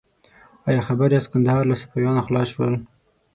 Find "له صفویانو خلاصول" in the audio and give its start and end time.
1.67-2.67